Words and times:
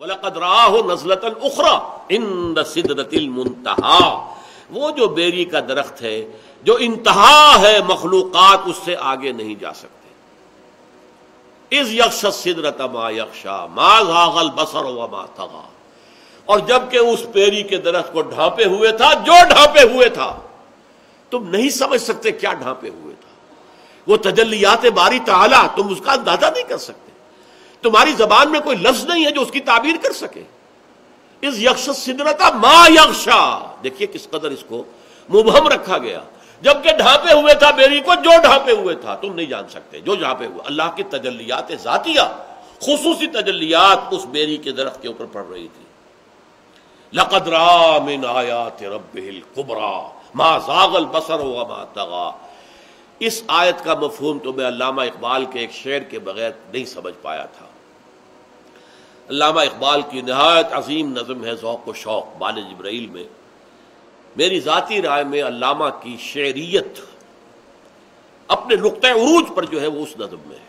وَلَقَدْ 0.00 0.36
رَآهُ 0.38 0.92
نَزْلَةً 0.92 1.46
أُخْرَى 1.46 1.76
عِنْدَ 2.16 2.62
سِدْرَةِ 2.62 3.18
الْمُنْتَهَا 3.18 4.34
وہ 4.70 4.90
جو 4.90 5.08
بیری 5.08 5.44
کا 5.44 5.60
درخت 5.60 6.02
ہے، 6.02 6.26
جو 6.62 6.76
انتہا 6.80 7.60
ہے 7.60 7.78
مخلوقات، 7.88 8.58
اس 8.64 8.76
سے 8.84 8.96
آگے 9.00 9.32
نہیں 9.32 9.54
جا 9.54 9.72
سکتے۔ 9.72 10.08
اس 11.80 11.88
یکش 11.88 12.26
سدرت 12.34 12.80
ما 12.80 13.10
یکشا 13.10 13.66
ما 13.66 14.02
زاغل 14.02 14.50
بسر 14.50 14.84
و 14.84 15.08
ما 15.10 15.26
تغا 15.34 15.68
اور 16.44 16.58
جبکہ 16.58 16.96
اس 16.96 17.26
پیری 17.32 17.62
کے 17.62 17.76
درخت 17.76 18.12
کو 18.12 18.22
ڈھانپے 18.22 18.64
ہوئے 18.64 18.92
تھا، 18.92 19.14
جو 19.14 19.32
ڈھانپے 19.48 19.82
ہوئے 19.82 20.08
تھا، 20.08 20.40
تم 21.30 21.48
نہیں 21.48 21.70
سمجھ 21.70 22.02
سکتے 22.02 22.32
کیا 22.32 22.52
ڈھانپے 22.52 22.88
ہوئے 22.88 23.14
تھا۔ 23.20 23.32
وہ 24.06 24.16
تجلیات 24.16 24.86
باری 24.86 25.18
تعالی، 25.24 25.66
تم 25.76 25.88
اس 25.88 26.00
کا 26.04 26.12
اندازہ 26.12 26.46
نہیں 26.46 26.68
کر 26.68 26.78
سکتے۔ 26.78 27.07
تمہاری 27.82 28.12
زبان 28.12 28.52
میں 28.52 28.60
کوئی 28.60 28.76
لفظ 28.76 29.04
نہیں 29.04 29.26
ہے 29.26 29.30
جو 29.30 29.40
اس 29.40 29.50
کی 29.50 29.60
تعبیر 29.60 29.94
کر 30.02 30.12
سکے۔ 30.12 30.42
اس 31.40 31.54
یکش 31.58 31.90
سدرتا 31.90 32.50
ما 32.50 32.88
یکشا۔ 32.88 33.74
دیکھیے 33.84 34.06
کس 34.06 34.30
قدر 34.30 34.50
اس 34.50 34.64
کو 34.68 34.84
مبہم 35.30 35.68
رکھا 35.68 35.98
گیا۔ 35.98 36.20
جبکہ 36.60 36.92
ڈھانپے 36.92 37.32
ہوئے 37.32 37.54
تھا 37.54 37.70
میری 37.76 38.00
کو، 38.00 38.14
جو 38.14 38.30
ڈھانپے 38.42 38.72
ہوئے 38.72 38.94
تھا، 38.94 39.14
تم 39.14 39.34
نہیں 39.34 39.46
جان 39.46 39.68
سکتے۔ 39.68 40.00
جو 40.00 40.14
ڈھانپے 40.14 40.46
ہوئے، 40.46 40.58
اللہ 40.64 40.82
کی 40.96 41.02
تجلیات 41.02 41.72
ذاتیہ، 41.82 42.20
خصوصی 42.80 43.26
تجلیات 43.26 43.98
اس 44.10 44.24
بیری 44.24 44.56
کے 44.56 44.72
درخت 44.72 45.02
کے 45.02 45.08
اوپر 45.08 45.24
پڑ 45.32 45.44
رہی 45.52 45.68
تھی۔ 45.68 45.84
لقد 47.12 47.48
را 47.48 47.98
من 47.98 48.24
آیات 48.28 48.82
رب 48.82 49.14
القبرا 49.14 50.08
ما 50.34 50.58
زاغ 50.58 50.96
البصر 50.96 51.40
وما 51.40 51.84
تغا 51.84 52.30
اس 53.18 53.42
آیت 53.46 53.84
کا 53.84 53.94
مفہوم 53.94 54.38
تو 54.38 54.52
میں 54.52 54.68
علامہ 54.68 55.02
اقبال 55.02 55.44
کے 55.44 55.58
ایک 55.58 55.72
شعر 55.72 55.98
کے 55.98 56.18
بغیر 56.18 56.50
نہیں 56.72 56.84
سمجھ 56.84 57.14
پایا 57.22 57.44
تھا۔ 57.44 57.66
علامہ 59.30 59.60
اقبال 59.60 60.00
کی 60.10 60.20
نہایت 60.20 60.66
عظیم 60.72 61.12
نظم 61.12 61.44
ہے، 61.44 61.54
ذوق 61.54 61.88
و 61.88 61.92
شوق 61.92 62.36
بال 62.38 62.62
جبرائیل 62.62 63.06
میں۔ 63.06 63.24
میری 64.36 64.60
ذاتی 64.60 65.02
رائے 65.02 65.24
میں 65.24 65.42
علامہ 65.42 65.84
کی 66.02 66.16
شعریت 66.20 67.00
اپنے 68.48 68.74
نقطۂ 68.76 69.06
عروج 69.06 69.44
پر 69.54 69.64
جو 69.64 69.80
ہے 69.80 69.86
وہ 69.86 70.02
اس 70.02 70.16
نظم 70.18 70.36
میں 70.46 70.56
ہے۔ 70.56 70.68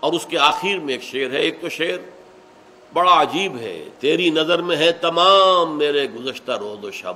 اور 0.00 0.12
اس 0.12 0.26
کے 0.26 0.38
آخر 0.38 0.78
میں 0.78 0.94
ایک 0.94 1.02
شعر 1.02 1.30
ہے، 1.30 1.36
ایک 1.36 1.60
تو 1.60 1.68
شعر 1.68 2.10
بڑا 2.92 3.22
عجیب 3.22 3.56
ہے، 3.56 3.84
تیری 3.98 4.30
نظر 4.30 4.62
میں 4.62 4.76
ہے 4.76 4.92
تمام 4.92 5.78
میرے 5.78 6.06
گزشتہ 6.10 6.52
روز 6.52 6.84
و 6.84 6.90
شب۔ 6.90 7.14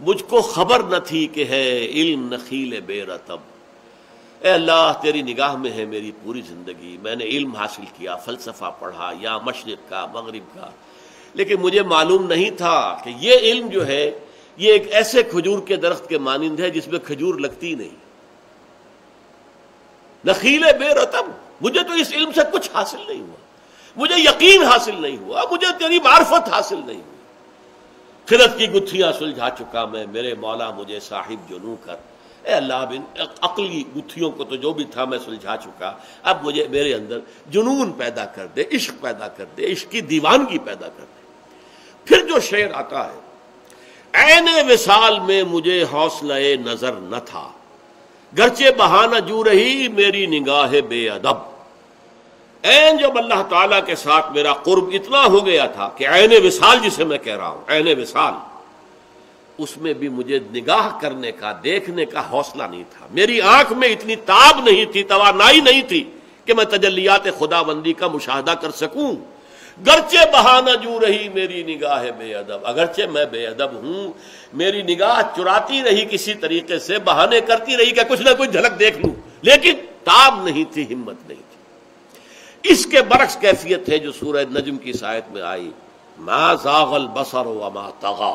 مجھ 0.00 0.24
کو 0.28 0.40
خبر 0.40 0.82
نہ 0.82 0.96
تھی 1.04 1.26
کہ 1.26 1.44
ہے 1.44 1.86
علم 1.86 2.34
نخیل 2.34 2.80
بے 2.80 3.04
رتب۔ 3.04 3.57
اے 4.40 4.50
اللہ، 4.50 4.92
تیری 5.02 5.22
نگاہ 5.22 5.56
میں 5.56 5.70
ہے 5.72 5.84
میری 5.84 6.12
پوری 6.22 6.40
زندگی۔ 6.40 6.96
میں 7.02 7.16
نے 7.16 7.24
علم 7.24 7.56
حاصل 7.56 7.82
کیا، 7.96 8.16
فلسفہ 8.16 8.64
پڑھا، 8.78 9.12
یا 9.20 9.38
مشرق 9.38 9.90
کا، 9.90 10.06
مغرب 10.06 10.54
کا۔ 10.54 10.70
لیکن 11.34 11.54
مجھے 11.54 11.82
معلوم 11.82 12.26
نہیں 12.26 12.50
تھا 12.50 12.98
کہ 13.04 13.12
یہ 13.18 13.38
علم 13.38 13.68
جو 13.68 13.86
ہے، 13.86 14.18
یہ 14.56 14.72
ایک 14.72 14.92
ایسے 14.92 15.22
کھجور 15.22 15.58
کے 15.66 15.76
درخت 15.76 16.08
کے 16.08 16.18
مانند 16.18 16.60
ہے 16.60 16.70
جس 16.70 16.88
میں 16.88 16.98
کھجور 16.98 17.34
لگتی 17.34 17.74
نہیں۔ 17.74 17.96
نخیل 20.24 20.64
بے 20.78 20.88
رتب، 20.88 21.24
مجھے 21.60 21.82
تو 21.82 21.92
اس 21.92 22.12
علم 22.12 22.32
سے 22.32 22.40
کچھ 22.52 22.70
حاصل 22.74 22.98
نہیں 23.08 23.20
ہوا۔ 23.20 23.36
مجھے 23.96 24.14
یقین 24.16 24.62
حاصل 24.62 25.02
نہیں 25.02 25.16
ہوا، 25.16 25.42
مجھے 25.50 25.66
تیری 25.78 25.98
معرفت 25.98 26.48
حاصل 26.52 26.78
نہیں 26.86 27.00
ہوئی۔ 27.00 27.18
خرد 28.26 28.58
کی 28.58 28.72
گتھیاں 28.72 29.12
سلجھا 29.12 29.50
چکا 29.50 29.84
میں، 29.84 30.06
میرے 30.06 30.34
مولا 30.34 30.70
مجھے 30.70 31.00
صاحب 31.00 31.50
جنو 31.50 31.76
کر۔ 31.84 31.96
اے 32.44 32.52
اللہ 32.52 32.84
بن 32.90 33.20
عقلی 33.40 33.82
گتھیوں 33.96 34.30
کو 34.30 34.44
تو 34.44 34.56
جو 34.56 34.72
بھی 34.72 34.84
تھا 34.84 35.04
میں 35.04 35.18
سلجھا 35.24 35.56
چکا۔ 35.56 35.92
اب 36.22 36.44
مجھے 36.44 36.66
میرے 36.68 36.94
اندر 36.94 37.18
جنون 37.50 37.92
پیدا 37.92 38.24
کر 38.24 38.46
دے، 38.46 38.64
عشق 38.72 39.00
پیدا 39.00 39.28
کر 39.28 39.44
دے، 39.56 39.72
عشق 39.72 39.90
کی 39.90 40.00
دیوانگی 40.00 40.58
پیدا 40.58 40.88
کر 40.88 41.04
دے۔ 41.04 41.22
پھر 42.04 42.26
جو 42.26 42.40
شعر 42.40 42.70
آتا 42.72 43.04
ہے 43.06 43.18
این 44.12 44.48
وصال 44.70 45.18
میں 45.18 45.42
مجھے 45.42 45.84
حوصلہ 45.92 46.34
نظر 46.64 46.92
نہ 46.92 47.16
تھا، 47.24 47.48
گرچہ 48.38 48.70
بہانہ 48.76 49.18
جو 49.20 49.44
رہی 49.44 49.88
میری 49.88 50.26
نگاہ 50.26 50.72
بے 50.88 51.08
ادب۔ 51.10 51.36
این 52.62 52.96
جب 52.96 53.18
اللہ 53.18 53.42
تعالیٰ 53.48 53.80
کے 53.86 53.96
ساتھ 53.96 54.32
میرا 54.32 54.52
قرب 54.52 54.84
اتنا 54.92 55.24
ہو 55.24 55.46
گیا 55.46 55.66
تھا 55.66 55.88
کہ 55.96 56.08
عین 56.08 56.32
وصال 56.44 56.78
جسے 56.82 57.04
میں 57.04 57.18
کہہ 57.18 57.36
رہا 57.36 57.48
ہوں، 57.48 57.62
عین 57.68 58.00
وصال۔ 58.00 58.34
اس 59.58 59.76
میں 59.78 59.92
بھی 59.92 60.08
مجھے 60.08 60.38
نگاہ 60.54 60.88
کرنے 61.00 61.32
کا، 61.32 61.52
دیکھنے 61.64 62.04
کا 62.04 62.22
حوصلہ 62.30 62.62
نہیں 62.62 62.84
تھا۔ 62.90 63.06
میری 63.10 63.40
آنکھ 63.40 63.72
میں 63.72 63.88
اتنی 63.88 64.16
تاب 64.16 64.60
نہیں 64.70 64.84
تھی، 64.92 65.02
توانائی 65.02 65.60
نہیں 65.60 65.82
تھی 65.82 66.02
کہ 66.44 66.54
میں 66.54 66.64
تجلیات 66.64 67.24
خدا 67.38 67.62
بندی 67.62 67.92
کا 67.92 68.08
مشاہدہ 68.08 68.50
کر 68.50 68.70
سکوں۔ 68.70 69.12
گرچہ 69.86 70.24
بہانہ 70.32 70.70
جو 70.82 70.98
رہی 71.00 71.28
میری 71.28 71.62
نگاہ 71.62 72.04
بے 72.18 72.34
ادب، 72.34 72.60
اگرچہ 72.64 73.02
میں 73.12 73.24
بے 73.24 73.46
ادب 73.46 73.74
ہوں، 73.74 74.12
میری 74.52 74.82
نگاہ 74.82 75.20
چراتی 75.36 75.82
رہی 75.82 76.04
کسی 76.10 76.34
طریقے 76.34 76.78
سے، 76.78 76.98
بہانے 76.98 77.40
کرتی 77.40 77.76
رہی 77.76 77.90
کہ 77.90 78.02
کچھ 78.08 78.22
نہ 78.22 78.30
کچھ 78.38 78.50
جھلک 78.50 78.78
دیکھ 78.80 78.98
لوں، 78.98 79.14
لیکن 79.42 79.74
تاب 80.04 80.42
نہیں 80.44 80.64
تھی، 80.72 80.94
ہمت 80.94 81.28
نہیں 81.28 81.42
تھی۔ 81.50 82.70
اس 82.70 82.86
کے 82.86 83.02
برعکس 83.02 83.36
کیفیت 83.36 83.88
ہے 83.88 83.98
جو 83.98 84.12
سورہ 84.12 84.44
نجم 84.50 84.76
کی 84.76 84.92
سائت 84.92 85.30
میں 85.30 85.42
آئی، 85.42 85.70
ما 86.18 86.54
زاغل 86.54 87.06
بسر 87.06 87.46
و 87.46 87.70
ما 87.74 87.90
تغا 88.00 88.34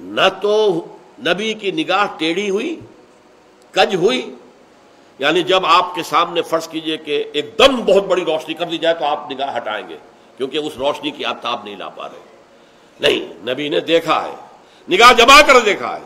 نہ 0.00 0.20
تو 0.42 0.84
نبی 1.26 1.54
کی 1.54 1.70
نگاہ 1.70 2.06
ٹیڑھی 2.18 2.50
ہوئی، 2.50 2.80
کج 3.70 3.94
ہوئی۔ 3.94 4.34
یعنی 5.18 5.42
جب 5.42 5.66
آپ 5.66 5.94
کے 5.94 6.02
سامنے 6.02 6.42
فرض 6.42 6.68
کیجیے 6.68 6.96
کہ 6.96 7.24
ایک 7.32 7.50
دم 7.58 7.76
بہت 7.76 8.04
بڑی 8.04 8.24
روشنی 8.24 8.54
کر 8.54 8.66
دی 8.66 8.78
جائے 8.78 8.94
تو 8.94 9.04
آپ 9.04 9.30
نگاہ 9.30 9.56
ہٹائیں 9.56 9.88
گے، 9.88 9.96
کیونکہ 10.36 10.58
اس 10.58 10.72
روشنی 10.78 11.10
کی 11.10 11.24
آپ 11.24 11.42
تاب 11.42 11.64
نہیں 11.64 11.76
لا 11.76 11.88
پا 11.88 12.08
رہے۔ 12.08 12.36
نہیں، 13.00 13.50
نبی 13.50 13.68
نے 13.68 13.80
دیکھا 13.80 14.24
ہے، 14.24 14.34
نگاہ 14.90 15.12
جما 15.12 15.42
کر 15.42 15.60
دیکھا 15.60 15.96
ہے۔ 15.96 16.02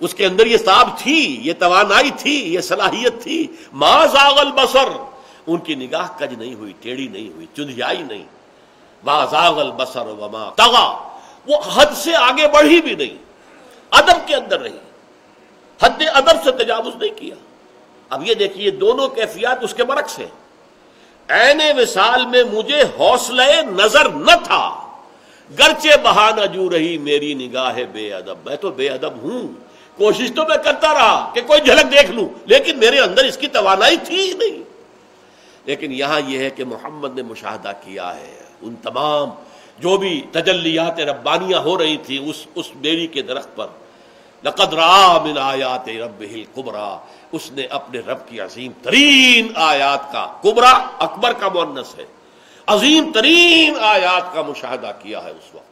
اس 0.00 0.14
کے 0.14 0.26
اندر 0.26 0.46
یہ 0.46 0.56
تاب 0.56 0.88
تھی، 0.98 1.40
یہ 1.42 1.52
توانائی 1.58 2.10
تھی، 2.16 2.54
یہ 2.54 2.60
صلاحیت 2.60 3.22
تھی۔ 3.22 3.46
ماضاغل 3.72 4.52
بسر 4.52 4.88
ان 5.46 5.58
کی 5.58 5.74
نگاہ 5.74 6.08
کج 6.18 6.34
نہیں 6.38 6.54
ہوئی، 6.54 6.72
ٹیڑھی 6.80 7.08
نہیں 7.08 7.28
ہوئی 7.28 7.46
چندیائی 7.56 8.02
نہیں۔ 8.02 8.24
ماضاغل 9.04 9.70
بسر 9.70 10.06
وما 10.06 10.50
تغا 10.56 11.18
وہ 11.46 11.56
حد 11.74 11.96
سے 11.96 12.16
آگے 12.16 12.48
بڑھی 12.48 12.82
بھی 12.82 12.94
نہیں۔ 12.94 13.21
ادب 13.92 14.28
کے 14.28 14.34
اندر 14.34 14.60
رہی۔ 14.60 14.78
حد 15.82 16.02
ادب 16.14 16.44
سے 16.44 16.64
تجاوز 16.64 16.96
نہیں 16.96 17.18
کیا۔ 17.18 17.34
اب 18.10 18.28
یہ 18.28 18.34
دیکھیے 18.34 18.70
دونوں 18.70 19.08
کیفیات 19.08 19.64
اس 19.64 19.74
کے 19.74 19.84
برعکس 19.84 20.18
ہیں۔ 20.18 20.26
این 21.28 21.60
وصال 21.78 22.26
میں 22.26 22.42
مجھے 22.52 22.82
حوصلہ 22.98 23.42
نظر 23.62 24.08
نہ 24.08 24.44
تھا۔ 24.44 24.92
گرچہ 25.58 25.88
بہانہ 26.02 26.46
جو 26.46 26.70
رہی 26.70 26.98
میری 26.98 27.34
نگاہ 27.34 27.78
بے 27.92 28.14
ادب۔ 28.14 28.36
میں 28.44 28.56
تو 28.56 28.70
بے 28.70 28.88
ادب 28.88 29.12
ہوں۔ 29.22 29.48
کوشش 29.96 30.30
تو 30.36 30.42
میں 30.48 30.56
کرتا 30.56 30.94
رہا 30.94 31.30
کہ 31.34 31.40
کوئی 31.40 31.60
جھلک 31.60 31.92
دیکھ 31.92 32.10
لوں، 32.10 32.28
لیکن 32.46 32.78
میرے 32.78 32.98
اندر 32.98 33.24
اس 33.24 33.36
کی 33.36 33.46
توانائی 33.46 33.96
تھی 33.96 34.32
نہیں۔ 34.38 34.62
لیکن 35.64 35.92
یہاں 35.92 36.20
یہ 36.26 36.38
ہے 36.38 36.50
کہ 36.50 36.64
محمد 36.64 37.14
نے 37.14 37.22
مشاہدہ 37.22 37.72
کیا 37.84 38.16
ہے۔ 38.16 38.38
ان 38.62 38.74
تمام 38.74 39.30
جو 39.78 39.96
بھی 39.96 40.22
تجلیات 40.32 41.00
ربانیاں 41.00 41.60
ہو 41.60 41.78
رہی 41.78 41.96
تھی، 41.96 42.30
اس 42.30 42.46
اس 42.54 42.70
بیری 42.76 43.06
کے 43.06 43.22
درخت 43.22 43.56
پر۔ 43.56 43.66
لقد 44.44 44.72
را 44.74 45.22
من 45.22 45.38
آیات 45.38 45.88
رب 45.88 46.20
القبرا 46.20 46.98
اس 47.32 47.52
نے 47.52 47.62
اپنے 47.64 47.98
رب 47.98 48.28
کی 48.28 48.40
عظیم 48.40 48.72
ترین 48.82 49.52
آیات 49.54 50.12
کا، 50.12 50.26
کبرا 50.42 50.88
اکبر 50.98 51.32
کا 51.32 51.48
مونس 51.48 51.98
ہے۔ 51.98 52.04
عظیم 52.66 53.12
ترین 53.14 53.74
آیات 53.80 54.34
کا 54.34 54.42
مشاہدہ 54.42 54.92
کیا 55.02 55.24
ہے 55.24 55.30
اس 55.30 55.54
وقت۔ 55.54 55.71